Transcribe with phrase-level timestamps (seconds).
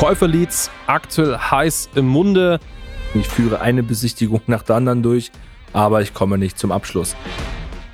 [0.00, 2.58] Käuferleads aktuell heiß im Munde.
[3.12, 5.30] Ich führe eine Besichtigung nach der anderen durch,
[5.74, 7.14] aber ich komme nicht zum Abschluss.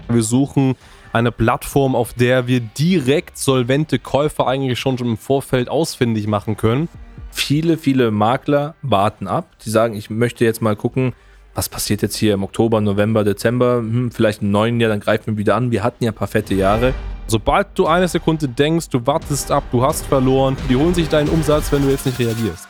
[0.08, 0.76] Wir suchen
[1.12, 6.88] eine Plattform, auf der wir direkt solvente Käufer eigentlich schon im Vorfeld ausfindig machen können.
[7.32, 9.48] Viele, viele Makler warten ab.
[9.64, 11.12] Die sagen, ich möchte jetzt mal gucken,
[11.56, 15.32] was passiert jetzt hier im Oktober, November, Dezember, hm, vielleicht im neuen Jahr, dann greifen
[15.32, 15.72] wir wieder an.
[15.72, 16.94] Wir hatten ja ein paar fette Jahre.
[17.28, 21.28] Sobald du eine Sekunde denkst, du wartest ab, du hast verloren, die holen sich deinen
[21.28, 22.68] Umsatz, wenn du jetzt nicht reagierst.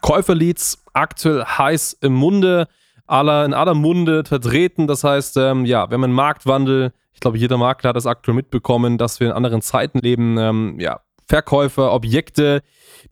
[0.00, 2.68] Käuferleads aktuell heiß im Munde,
[3.06, 4.86] aller, in aller Munde vertreten.
[4.86, 6.92] Das heißt, ähm, ja, wir haben einen Marktwandel.
[7.12, 10.38] Ich glaube, jeder Makler hat das aktuell mitbekommen, dass wir in anderen Zeiten leben.
[10.38, 12.62] Ähm, ja, Verkäufer, Objekte,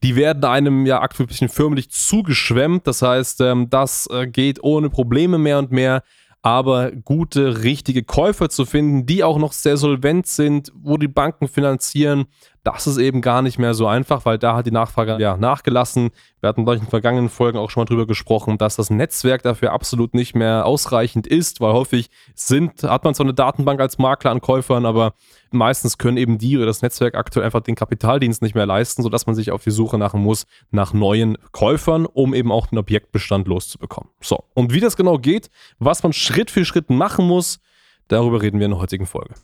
[0.02, 2.86] die werden einem ja aktuell ein bisschen förmlich zugeschwemmt.
[2.86, 6.02] Das heißt, ähm, das äh, geht ohne Probleme mehr und mehr
[6.46, 11.48] aber gute, richtige Käufer zu finden, die auch noch sehr solvent sind, wo die Banken
[11.48, 12.26] finanzieren,
[12.66, 16.10] das ist eben gar nicht mehr so einfach, weil da hat die Nachfrage ja nachgelassen.
[16.40, 20.14] Wir hatten in vergangenen Folgen auch schon mal drüber gesprochen, dass das Netzwerk dafür absolut
[20.14, 24.40] nicht mehr ausreichend ist, weil häufig sind, hat man zwar eine Datenbank als Makler an
[24.40, 25.14] Käufern, aber
[25.52, 29.26] meistens können eben die oder das Netzwerk aktuell einfach den Kapitaldienst nicht mehr leisten, sodass
[29.26, 33.46] man sich auf die Suche machen muss nach neuen Käufern, um eben auch den Objektbestand
[33.46, 34.10] loszubekommen.
[34.20, 37.60] So, und wie das genau geht, was man Schritt für Schritt machen muss,
[38.08, 39.34] darüber reden wir in der heutigen Folge.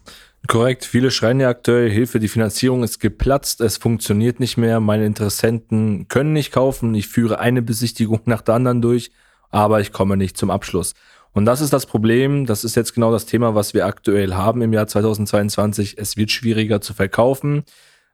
[0.49, 5.07] Korrekt, viele schreien ja aktuell, Hilfe, die Finanzierung ist geplatzt, es funktioniert nicht mehr, meine
[5.07, 9.13] Interessenten können nicht kaufen, ich führe eine Besichtigung nach der anderen durch,
[9.51, 10.95] aber ich komme nicht zum Abschluss.
[11.33, 14.61] Und das ist das Problem, das ist jetzt genau das Thema, was wir aktuell haben
[14.61, 15.97] im Jahr 2022.
[15.97, 17.65] Es wird schwieriger zu verkaufen.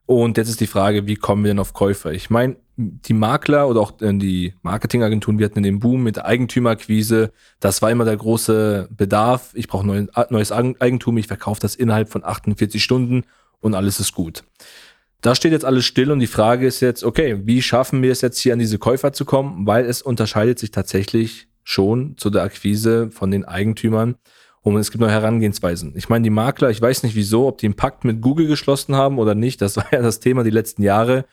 [0.06, 2.12] Und jetzt ist die Frage, wie kommen wir denn auf Käufer?
[2.12, 6.26] Ich meine, die Makler oder auch äh, die Marketingagenturen, wir hatten den Boom mit der
[6.26, 7.32] Eigentümerquise.
[7.60, 9.50] Das war immer der große Bedarf.
[9.54, 13.24] Ich brauche neues Eigentum, ich verkaufe das innerhalb von 48 Stunden
[13.60, 14.44] und alles ist gut.
[15.20, 18.20] Da steht jetzt alles still und die Frage ist jetzt, okay, wie schaffen wir es
[18.20, 19.66] jetzt hier an diese Käufer zu kommen?
[19.66, 24.14] Weil es unterscheidet sich tatsächlich schon zu der Akquise von den Eigentümern.
[24.62, 25.94] Und es gibt noch Herangehensweisen.
[25.97, 28.94] Ich meine, die Makler, ich weiß nicht wieso, ob die einen Pakt mit Google geschlossen
[28.94, 29.60] haben oder nicht.
[29.60, 31.24] Das war ja das Thema die letzten Jahre,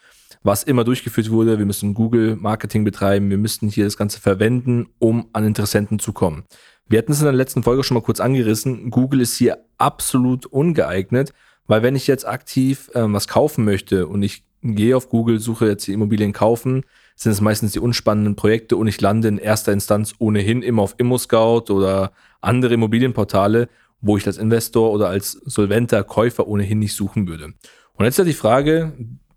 [0.45, 1.57] was immer durchgeführt wurde.
[1.57, 3.31] Wir müssen Google Marketing betreiben.
[3.31, 6.43] Wir müssten hier das Ganze verwenden, um an Interessenten zu kommen.
[6.87, 8.91] Wir hatten es in der letzten Folge schon mal kurz angerissen.
[8.91, 11.33] Google ist hier absolut ungeeignet,
[11.65, 15.67] weil wenn ich jetzt aktiv äh, was kaufen möchte und ich gehe auf Google, suche
[15.67, 16.83] jetzt die Immobilien kaufen,
[17.15, 20.93] sind es meistens die unspannenden Projekte und ich lande in erster Instanz ohnehin immer auf
[20.99, 23.67] ImmoScout oder andere Immobilienportale,
[23.99, 27.53] wo ich als Investor oder als solventer Käufer ohnehin nicht suchen würde.
[27.93, 28.93] Und jetzt ist ja die Frage,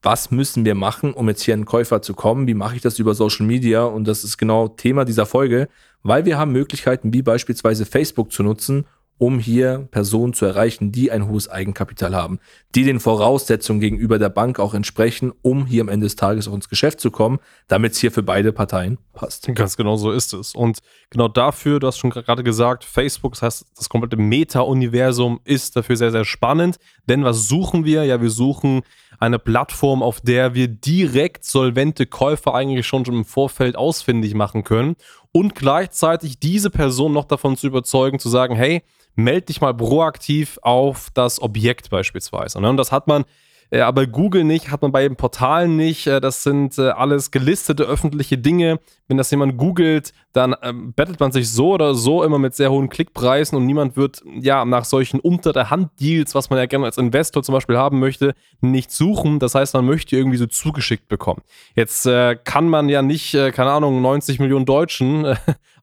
[0.09, 2.47] was müssen wir machen, um jetzt hier einen Käufer zu kommen?
[2.47, 3.85] Wie mache ich das über Social Media?
[3.85, 5.69] Und das ist genau Thema dieser Folge,
[6.03, 8.87] weil wir haben Möglichkeiten wie beispielsweise Facebook zu nutzen,
[9.19, 12.39] um hier Personen zu erreichen, die ein hohes Eigenkapital haben,
[12.75, 16.55] die den Voraussetzungen gegenüber der Bank auch entsprechen, um hier am Ende des Tages auch
[16.55, 19.55] ins Geschäft zu kommen, damit es hier für beide Parteien passt.
[19.55, 20.55] Ganz genau so ist es.
[20.55, 20.79] Und
[21.11, 25.97] genau dafür, du hast schon gerade gesagt, Facebook, das heißt, das komplette Meta-Universum ist dafür
[25.97, 26.79] sehr, sehr spannend.
[27.07, 28.05] Denn was suchen wir?
[28.05, 28.83] Ja, wir suchen
[29.19, 34.97] eine Plattform, auf der wir direkt solvente Käufer eigentlich schon im Vorfeld ausfindig machen können
[35.33, 38.83] und gleichzeitig diese Person noch davon zu überzeugen, zu sagen, hey,
[39.15, 42.61] melde dich mal proaktiv auf das Objekt beispielsweise.
[42.61, 42.71] Ne?
[42.71, 43.25] Und das hat man
[43.71, 46.07] äh, aber Google nicht, hat man bei den Portalen nicht.
[46.07, 48.81] Äh, das sind äh, alles gelistete öffentliche Dinge.
[49.09, 52.71] Wenn das jemand googelt, dann ähm, bettelt man sich so oder so immer mit sehr
[52.71, 56.67] hohen Klickpreisen und niemand wird ja nach solchen unter der Hand Deals, was man ja
[56.67, 59.39] gerne als Investor zum Beispiel haben möchte, nicht suchen.
[59.39, 61.43] Das heißt, man möchte irgendwie so zugeschickt bekommen.
[61.75, 65.37] Jetzt äh, kann man ja nicht, keine Ahnung, 90 Millionen Deutschen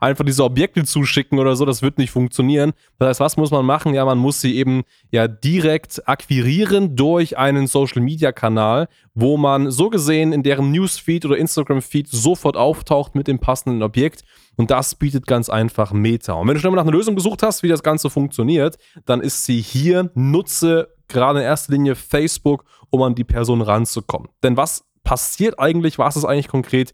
[0.06, 1.66] einfach diese Objekte zuschicken oder so.
[1.66, 2.74] Das wird nicht funktionieren.
[3.00, 3.94] Das heißt, was muss man machen?
[3.94, 9.72] Ja, man muss sie eben ja direkt akquirieren durch einen Social Media Kanal, wo man
[9.72, 14.24] so gesehen in deren Newsfeed oder Instagram Feed sofort auftaucht mit dem passenden Objekt.
[14.56, 16.34] Und das bietet ganz einfach Meta.
[16.34, 19.22] Und wenn du schon mal nach einer Lösung gesucht hast, wie das Ganze funktioniert, dann
[19.22, 20.12] ist sie hier.
[20.14, 24.30] Nutze gerade in erster Linie Facebook, um an die Person ranzukommen.
[24.44, 25.98] Denn was passiert eigentlich?
[26.00, 26.94] Was ist eigentlich konkret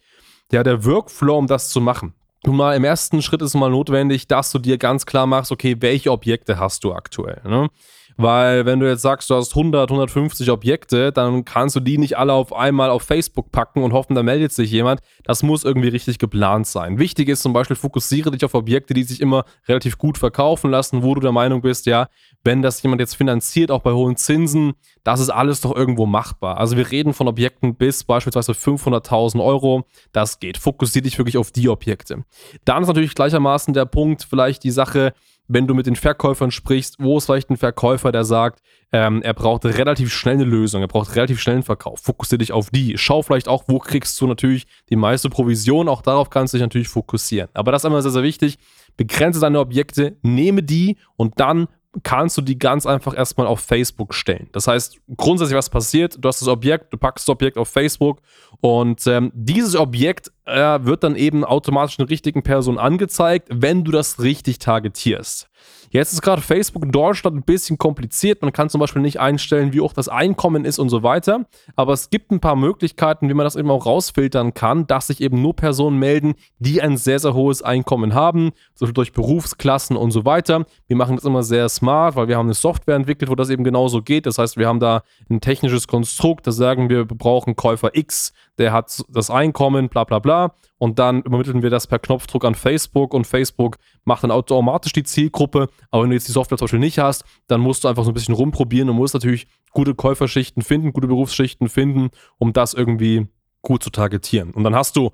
[0.52, 2.14] ja, der Workflow, um das zu machen?
[2.44, 5.52] Nun mal, im ersten Schritt ist es mal notwendig, dass du dir ganz klar machst,
[5.52, 7.42] okay, welche Objekte hast du aktuell?
[7.46, 7.70] Ne?
[8.22, 12.18] Weil wenn du jetzt sagst, du hast 100, 150 Objekte, dann kannst du die nicht
[12.18, 15.02] alle auf einmal auf Facebook packen und hoffen, da meldet sich jemand.
[15.24, 17.00] Das muss irgendwie richtig geplant sein.
[17.00, 21.04] Wichtig ist zum Beispiel, fokussiere dich auf Objekte, die sich immer relativ gut verkaufen lassen,
[21.04, 22.08] wo du der Meinung bist, ja,
[22.44, 26.58] wenn das jemand jetzt finanziert, auch bei hohen Zinsen, das ist alles doch irgendwo machbar.
[26.58, 29.86] Also wir reden von Objekten bis beispielsweise 500.000 Euro.
[30.12, 30.58] Das geht.
[30.58, 32.24] Fokussiere dich wirklich auf die Objekte.
[32.66, 35.14] Dann ist natürlich gleichermaßen der Punkt, vielleicht die Sache,
[35.48, 38.62] wenn du mit den Verkäufern sprichst, wo ist vielleicht ein Verkäufer, der sagt,
[38.92, 42.00] ähm, er braucht relativ schnell eine Lösung, er braucht relativ schnell einen Verkauf.
[42.02, 42.98] Fokussiere dich auf die.
[42.98, 45.90] Schau vielleicht auch, wo kriegst du natürlich die meiste Provision.
[45.90, 47.50] Auch darauf kannst du dich natürlich fokussieren.
[47.54, 48.58] Aber das ist immer sehr, sehr wichtig.
[48.98, 51.68] Begrenze deine Objekte, nehme die und dann
[52.04, 54.48] kannst du die ganz einfach erstmal auf Facebook stellen.
[54.54, 58.22] Das heißt, grundsätzlich, was passiert, du hast das Objekt, du packst das Objekt auf Facebook
[58.62, 63.92] und ähm, dieses Objekt äh, wird dann eben automatisch den richtigen Person angezeigt, wenn du
[63.92, 65.48] das richtig targetierst.
[65.90, 68.42] Jetzt ist gerade Facebook in Deutschland ein bisschen kompliziert.
[68.42, 71.46] Man kann zum Beispiel nicht einstellen, wie hoch das Einkommen ist und so weiter.
[71.76, 75.20] Aber es gibt ein paar Möglichkeiten, wie man das eben auch rausfiltern kann, dass sich
[75.20, 80.12] eben nur Personen melden, die ein sehr, sehr hohes Einkommen haben, Beispiel durch Berufsklassen und
[80.12, 80.66] so weiter.
[80.88, 83.64] Wir machen das immer sehr smart, weil wir haben eine Software entwickelt, wo das eben
[83.64, 84.26] genauso geht.
[84.26, 88.34] Das heißt, wir haben da ein technisches Konstrukt, da sagen wir, wir brauchen Käufer X,
[88.58, 90.54] der hat das Einkommen, bla bla bla.
[90.78, 95.04] Und dann übermitteln wir das per Knopfdruck an Facebook und Facebook macht dann automatisch die
[95.04, 95.70] Zielgruppe.
[95.90, 98.12] Aber wenn du jetzt die Software zum Beispiel nicht hast, dann musst du einfach so
[98.12, 103.28] ein bisschen rumprobieren und musst natürlich gute Käuferschichten finden, gute Berufsschichten finden, um das irgendwie
[103.62, 104.52] gut zu targetieren.
[104.52, 105.12] Und dann hast du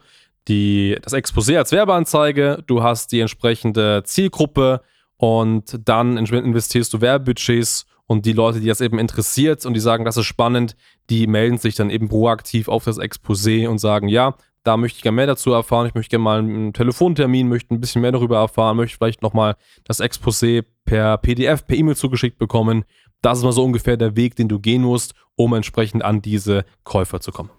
[0.48, 4.82] die, das Exposé als Werbeanzeige, du hast die entsprechende Zielgruppe
[5.18, 10.06] und dann investierst du Werbebudgets und die Leute, die das eben interessiert und die sagen,
[10.06, 10.76] das ist spannend,
[11.10, 15.04] die melden sich dann eben proaktiv auf das Exposé und sagen, ja, da möchte ich
[15.04, 18.38] gerne mehr dazu erfahren, ich möchte gerne mal einen Telefontermin, möchte ein bisschen mehr darüber
[18.38, 19.56] erfahren, möchte vielleicht nochmal
[19.86, 22.84] das Exposé per PDF, per E-Mail zugeschickt bekommen.
[23.22, 26.66] Das ist mal so ungefähr der Weg, den du gehen musst, um entsprechend an diese
[26.84, 27.50] Käufer zu kommen.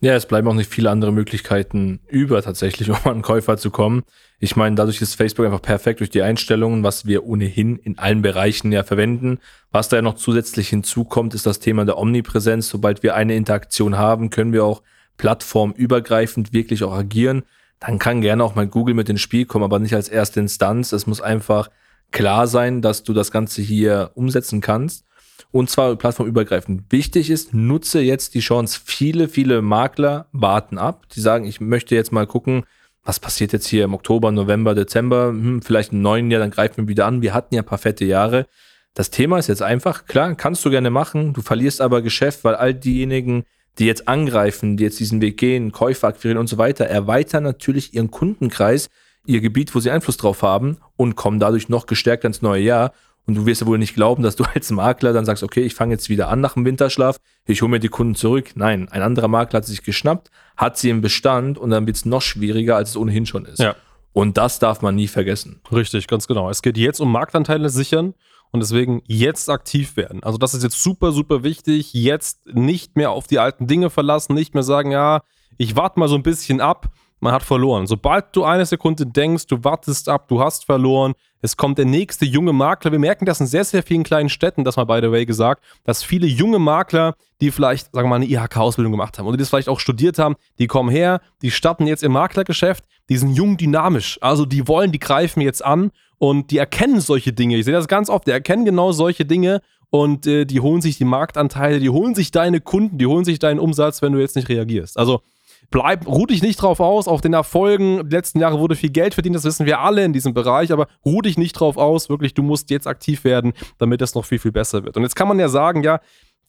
[0.00, 4.02] Ja, es bleiben auch nicht viele andere Möglichkeiten über tatsächlich, um an Käufer zu kommen.
[4.38, 8.20] Ich meine, dadurch ist Facebook einfach perfekt durch die Einstellungen, was wir ohnehin in allen
[8.20, 9.38] Bereichen ja verwenden.
[9.72, 12.68] Was da ja noch zusätzlich hinzukommt, ist das Thema der Omnipräsenz.
[12.68, 14.82] Sobald wir eine Interaktion haben, können wir auch
[15.16, 17.44] plattformübergreifend wirklich auch agieren,
[17.80, 20.92] dann kann gerne auch mal Google mit ins Spiel kommen, aber nicht als erste Instanz.
[20.92, 21.70] Es muss einfach
[22.10, 25.04] klar sein, dass du das Ganze hier umsetzen kannst.
[25.50, 26.84] Und zwar plattformübergreifend.
[26.90, 28.80] Wichtig ist, nutze jetzt die Chance.
[28.84, 31.08] Viele, viele Makler warten ab.
[31.14, 32.64] Die sagen, ich möchte jetzt mal gucken,
[33.04, 36.78] was passiert jetzt hier im Oktober, November, Dezember, hm, vielleicht im neuen Jahr, dann greifen
[36.78, 37.22] wir wieder an.
[37.22, 38.46] Wir hatten ja ein paar fette Jahre.
[38.94, 42.54] Das Thema ist jetzt einfach, klar, kannst du gerne machen, du verlierst aber Geschäft, weil
[42.54, 43.44] all diejenigen,
[43.78, 47.94] die jetzt angreifen, die jetzt diesen Weg gehen, Käufer akquirieren und so weiter, erweitern natürlich
[47.94, 48.88] ihren Kundenkreis,
[49.26, 52.92] ihr Gebiet, wo sie Einfluss drauf haben und kommen dadurch noch gestärkt ins neue Jahr.
[53.26, 55.74] Und du wirst ja wohl nicht glauben, dass du als Makler dann sagst, okay, ich
[55.74, 58.52] fange jetzt wieder an nach dem Winterschlaf, ich hole mir die Kunden zurück.
[58.54, 62.04] Nein, ein anderer Makler hat sich geschnappt, hat sie im Bestand und dann wird es
[62.04, 63.58] noch schwieriger, als es ohnehin schon ist.
[63.58, 63.74] Ja.
[64.12, 65.60] Und das darf man nie vergessen.
[65.70, 66.48] Richtig, ganz genau.
[66.48, 68.14] Es geht jetzt um Marktanteile sichern
[68.50, 70.22] und deswegen jetzt aktiv werden.
[70.22, 71.92] Also das ist jetzt super, super wichtig.
[71.92, 75.22] Jetzt nicht mehr auf die alten Dinge verlassen, nicht mehr sagen, ja,
[75.58, 76.88] ich warte mal so ein bisschen ab.
[77.20, 77.86] Man hat verloren.
[77.86, 82.24] Sobald du eine Sekunde denkst, du wartest ab, du hast verloren, es kommt der nächste
[82.24, 82.92] junge Makler.
[82.92, 85.62] Wir merken das in sehr, sehr vielen kleinen Städten, das mal by the way gesagt,
[85.84, 89.42] dass viele junge Makler, die vielleicht, sagen wir mal, eine IHK-Ausbildung gemacht haben oder die
[89.42, 93.34] das vielleicht auch studiert haben, die kommen her, die starten jetzt im Maklergeschäft, die sind
[93.34, 94.18] jung dynamisch.
[94.20, 97.56] Also die wollen, die greifen jetzt an und die erkennen solche Dinge.
[97.56, 98.26] Ich sehe das ganz oft.
[98.26, 99.60] Die erkennen genau solche Dinge
[99.90, 103.38] und äh, die holen sich die Marktanteile, die holen sich deine Kunden, die holen sich
[103.38, 104.98] deinen Umsatz, wenn du jetzt nicht reagierst.
[104.98, 105.20] Also
[105.70, 108.08] bleib, ruh dich nicht drauf aus, auf den Erfolgen.
[108.08, 110.86] Die letzten Jahre wurde viel Geld verdient, das wissen wir alle in diesem Bereich, aber
[111.04, 112.08] ruh dich nicht drauf aus.
[112.08, 114.96] Wirklich, du musst jetzt aktiv werden, damit es noch viel, viel besser wird.
[114.96, 116.00] Und jetzt kann man ja sagen, ja,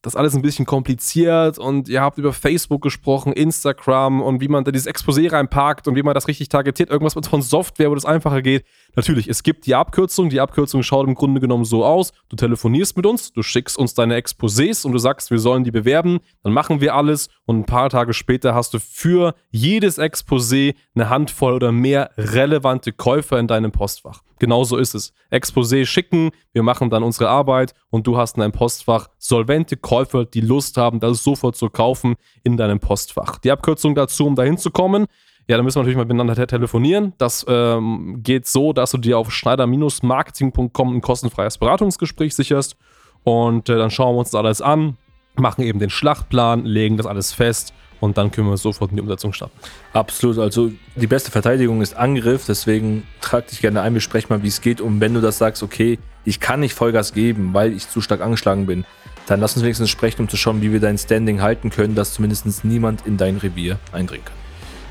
[0.02, 4.62] das alles ein bisschen kompliziert und ihr habt über Facebook gesprochen, Instagram und wie man
[4.62, 8.04] da dieses Exposé reinpackt und wie man das richtig targetiert, irgendwas von Software, wo das
[8.04, 8.64] einfacher geht.
[8.94, 10.28] Natürlich, es gibt die Abkürzung.
[10.28, 12.12] Die Abkürzung schaut im Grunde genommen so aus.
[12.28, 15.72] Du telefonierst mit uns, du schickst uns deine Exposés und du sagst, wir sollen die
[15.72, 16.20] bewerben.
[16.44, 21.10] Dann machen wir alles und ein paar Tage später hast du für jedes Exposé eine
[21.10, 24.22] Handvoll oder mehr relevante Käufer in deinem Postfach.
[24.38, 25.12] Genauso ist es.
[25.30, 30.24] Exposé schicken, wir machen dann unsere Arbeit und du hast in deinem Postfach solvente Käufer,
[30.24, 33.38] die Lust haben, das sofort zu kaufen in deinem Postfach.
[33.38, 35.06] Die Abkürzung dazu, um dahin zu kommen,
[35.48, 37.14] ja, dann müssen wir natürlich mal miteinander telefonieren.
[37.16, 42.76] Das ähm, geht so, dass du dir auf schneider-marketing.com ein kostenfreies Beratungsgespräch sicherst
[43.24, 44.98] und äh, dann schauen wir uns das alles an,
[45.36, 49.02] machen eben den Schlachtplan, legen das alles fest und dann können wir sofort in die
[49.02, 49.56] Umsetzung starten.
[49.92, 50.38] Absolut.
[50.38, 52.44] Also die beste Verteidigung ist Angriff.
[52.46, 54.80] Deswegen trag dich gerne ein, besprech mal, wie es geht.
[54.80, 58.20] Und wenn du das sagst, okay, ich kann nicht Vollgas geben, weil ich zu stark
[58.20, 58.84] angeschlagen bin,
[59.26, 62.14] dann lass uns wenigstens sprechen, um zu schauen, wie wir dein Standing halten können, dass
[62.14, 64.36] zumindest niemand in dein Revier eindringen kann.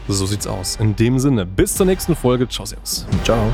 [0.07, 0.77] So sieht's aus.
[0.77, 2.47] In dem Sinne, bis zur nächsten Folge.
[2.47, 3.05] Ciao, Servus.
[3.23, 3.51] Ciao.